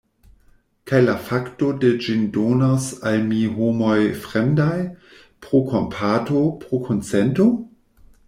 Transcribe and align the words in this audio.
Kaj 0.91 0.99
la 1.01 1.13
fakto, 1.25 1.67
ke 1.81 1.89
ĝin 2.05 2.23
donos 2.37 2.87
al 3.09 3.19
mi 3.27 3.41
homoj 3.59 3.99
fremdaj, 4.23 4.79
pro 5.45 5.63
kompato, 5.75 6.41
pro 6.65 6.81
kunsento? 6.89 7.47